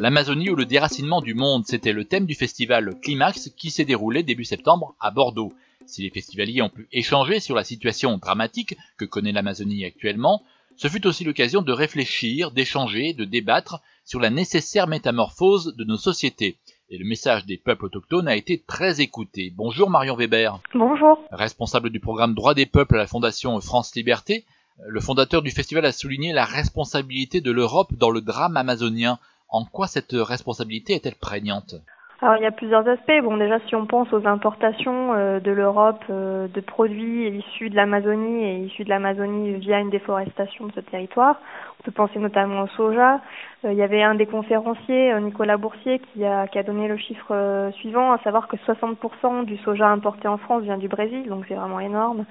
[0.00, 4.22] L'Amazonie ou le déracinement du monde, c'était le thème du festival Climax qui s'est déroulé
[4.22, 5.52] début septembre à Bordeaux.
[5.86, 10.44] Si les festivaliers ont pu échanger sur la situation dramatique que connaît l'Amazonie actuellement,
[10.76, 15.96] ce fut aussi l'occasion de réfléchir, d'échanger, de débattre sur la nécessaire métamorphose de nos
[15.96, 16.58] sociétés.
[16.90, 19.52] Et le message des peuples autochtones a été très écouté.
[19.56, 20.60] Bonjour Marion Weber.
[20.74, 21.18] Bonjour.
[21.32, 24.44] Responsable du programme Droits des peuples à la Fondation France Liberté,
[24.86, 29.18] le fondateur du festival a souligné la responsabilité de l'Europe dans le drame amazonien.
[29.50, 31.74] En quoi cette responsabilité est-elle prégnante?
[32.20, 33.20] Alors il y a plusieurs aspects.
[33.22, 37.76] Bon déjà si on pense aux importations euh, de l'Europe euh, de produits issus de
[37.76, 41.40] l'Amazonie et issus de l'Amazonie via une déforestation de ce territoire,
[41.78, 43.20] on peut penser notamment au soja.
[43.64, 48.12] Euh, il y avait un des conférenciers, Nicolas Boursier, qui a, donné le chiffre suivant,
[48.12, 51.78] à savoir que 60% du soja importé en France vient du Brésil, donc c'est vraiment
[51.78, 52.24] énorme.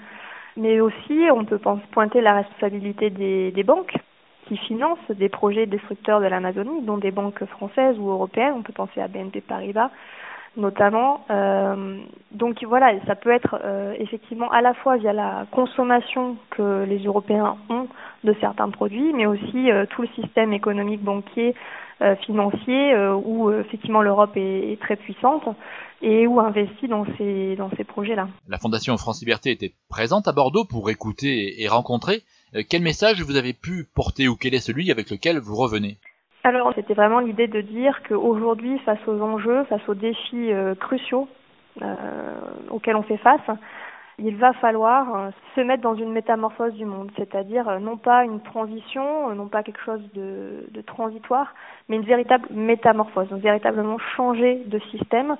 [0.57, 1.61] Mais aussi on peut
[1.91, 3.95] pointer la responsabilité des banques
[4.47, 8.53] qui financent des projets destructeurs de l'Amazonie, dont des banques françaises ou européennes.
[8.57, 9.91] On peut penser à BNP Paribas
[10.57, 11.23] notamment.
[11.29, 11.97] Euh,
[12.31, 17.03] donc voilà, ça peut être euh, effectivement à la fois via la consommation que les
[17.03, 17.87] Européens ont
[18.23, 21.55] de certains produits, mais aussi euh, tout le système économique banquier
[22.27, 25.47] financier où effectivement l'Europe est, est, très puissante
[26.03, 28.27] et où investit dans ces dans ces projets-là.
[28.47, 32.21] La Fondation France Liberté était présente à Bordeaux pour écouter et rencontrer.
[32.55, 35.97] Euh, quel message vous avez pu porter ou quel est celui avec lequel vous revenez?
[36.43, 41.27] Alors, c'était vraiment l'idée de dire qu'aujourd'hui, face aux enjeux, face aux défis euh, cruciaux
[41.81, 42.35] euh,
[42.69, 43.41] auxquels on fait face,
[44.19, 49.35] il va falloir se mettre dans une métamorphose du monde, c'est-à-dire non pas une transition,
[49.35, 51.53] non pas quelque chose de, de, transitoire,
[51.87, 55.37] mais une véritable métamorphose, véritablement changer de système,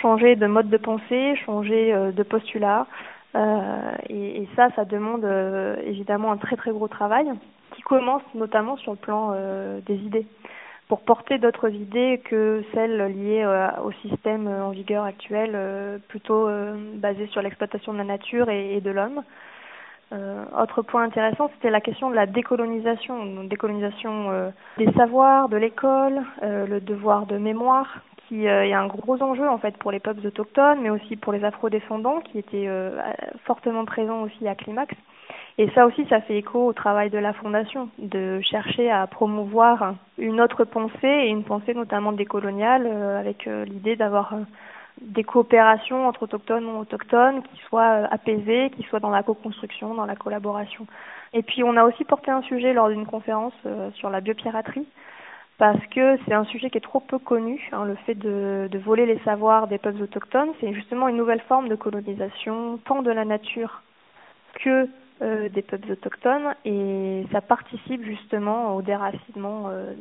[0.00, 2.86] changer de mode de pensée, changer de postulat,
[3.36, 7.30] euh, et, ça, ça demande euh, évidemment un très très gros travail
[7.74, 10.26] qui commence notamment sur le plan euh, des idées.
[10.88, 13.46] Pour porter d'autres idées que celles liées
[13.84, 15.56] au système en vigueur actuel,
[16.08, 16.48] plutôt
[16.94, 19.22] basé sur l'exploitation de la nature et, et de l'homme.
[20.60, 26.24] autre point intéressant, c'était la question de la décolonisation, donc décolonisation des savoirs, de l'école,
[26.42, 30.24] le devoir de mémoire, qui euh, est un gros enjeu en fait pour les peuples
[30.24, 32.96] autochtones, mais aussi pour les afro-descendants qui étaient euh,
[33.44, 34.94] fortement présents aussi à Climax.
[35.58, 39.94] Et ça aussi, ça fait écho au travail de la Fondation, de chercher à promouvoir
[40.16, 44.34] une autre pensée, et une pensée notamment décoloniale, euh, avec l'idée d'avoir
[45.00, 50.06] des coopérations entre autochtones non autochtones qui soient apaisées, qui soient dans la co-construction, dans
[50.06, 50.86] la collaboration.
[51.32, 53.54] Et puis on a aussi porté un sujet lors d'une conférence
[53.94, 54.86] sur la biopiraterie,
[55.60, 57.68] parce que c'est un sujet qui est trop peu connu.
[57.72, 61.68] Hein, le fait de, voler les savoirs des peuples autochtones, c'est justement une nouvelle forme
[61.68, 63.82] de colonisation, tant de la nature
[64.64, 64.88] que
[65.20, 69.68] euh, des peuples autochtones, et ça participe justement au déracinement.
[69.68, 69.92] Euh.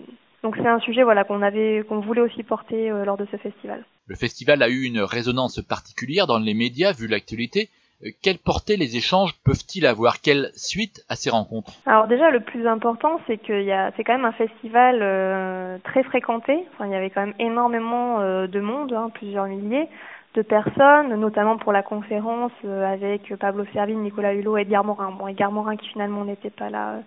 [0.44, 3.36] Donc c'est un sujet voilà qu'on avait, qu'on voulait aussi porter euh, lors de ce
[3.36, 3.84] festival.
[4.08, 7.70] Le festival a eu une résonance particulière dans les médias vu l'actualité.
[8.04, 10.22] Euh, quelle portée les échanges peuvent-ils avoir?
[10.22, 11.74] Quelle suite à ces rencontres?
[11.86, 13.66] Alors déjà, le plus important, c'est que
[13.96, 16.66] c'est quand même un festival euh, très fréquenté.
[16.74, 19.88] Enfin, il y avait quand même énormément euh, de monde, hein, plusieurs milliers
[20.36, 25.12] de personnes, notamment pour la conférence avec Pablo Servigne, Nicolas Hulot et Edgar Morin.
[25.12, 27.00] Bon, Edgar Morin qui finalement n'était pas là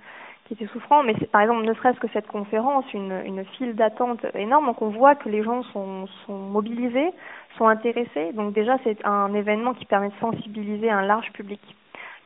[0.44, 4.24] qui était souffrant, mais par exemple, ne serait-ce que cette conférence, une, une file d'attente
[4.34, 7.10] énorme, donc on voit que les gens sont, sont mobilisés,
[7.56, 11.60] sont intéressés, donc déjà c'est un événement qui permet de sensibiliser un large public.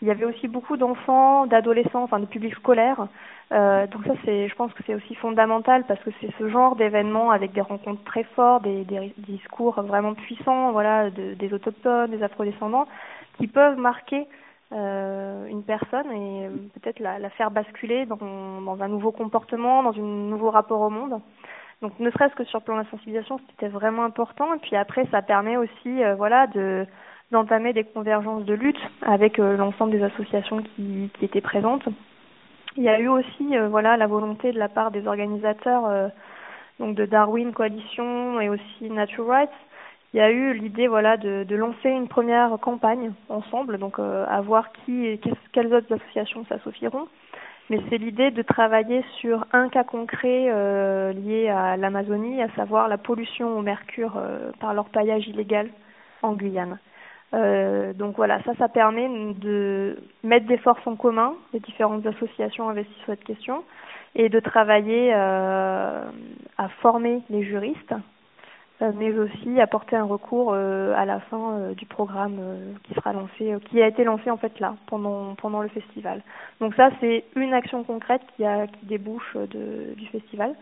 [0.03, 3.09] Il y avait aussi beaucoup d'enfants, d'adolescents, enfin de publics scolaires.
[3.53, 6.77] Euh, donc ça, c'est, je pense que c'est aussi fondamental parce que c'est ce genre
[6.77, 12.10] d'événement avec des rencontres très fortes, des, des discours vraiment puissants, voilà, de, des autochtones,
[12.10, 12.87] des afrodescendants,
[13.38, 14.27] qui peuvent marquer
[14.72, 20.50] euh, une personne et peut-être la, faire basculer dans, un nouveau comportement, dans un nouveau
[20.50, 21.21] rapport au monde.
[21.82, 24.54] Donc ne serait-ce que sur le plan de la sensibilisation, c'était vraiment important.
[24.54, 26.87] Et puis après, ça permet aussi, euh, voilà, de
[27.32, 31.88] d'entamer des convergences de lutte avec euh, l'ensemble des associations qui, étaient présentes.
[32.77, 36.10] Il y a eu aussi, euh, voilà, la volonté de la part des organisateurs,
[36.78, 39.51] donc de Darwin Coalition et aussi Nature Rights,
[40.14, 44.24] il y a eu l'idée voilà de, de, lancer une première campagne ensemble, donc euh,
[44.28, 45.20] à voir qui,
[45.53, 47.08] quelles autres associations s'associeront.
[47.68, 52.86] Mais c'est l'idée de travailler sur un cas concret euh, lié à l'Amazonie, à savoir
[52.86, 55.68] la pollution au mercure euh, par l'orpaillage illégal
[56.22, 56.78] en Guyane.
[57.34, 62.68] Euh, donc voilà, ça, ça permet de mettre des forces en commun, les différentes associations
[62.68, 63.64] investies sur cette question,
[64.14, 66.04] et de travailler à
[66.80, 67.94] former les juristes
[68.80, 72.38] mais aussi apporter un recours à la fin du programme
[72.84, 76.22] qui sera lancé, qui a été lancé en fait là pendant pendant le festival.
[76.60, 80.54] Donc ça c'est une action concrète qui a qui débouche de, du festival.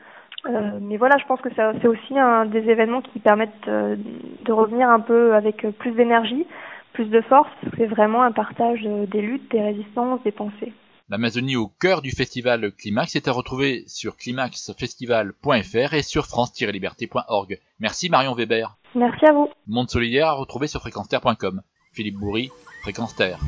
[0.81, 5.01] mais voilà, je pense que c'est aussi un des événements qui permettent de revenir un
[5.01, 6.47] peu avec plus d'énergie,
[6.93, 7.51] plus de force.
[7.77, 10.73] C'est vraiment un partage des luttes, des résistances, des pensées.
[11.11, 17.61] L'Amazonie au cœur du festival Climax est à retrouver sur climaxfestival.fr et sur france-liberté.org.
[17.79, 18.79] Merci Marion Weber.
[18.95, 19.51] Merci à vous.
[19.67, 21.09] Monde solidaire à retrouver sur fréquence
[21.93, 22.51] Philippe Bourri,
[22.83, 23.39] Fréquence Terre.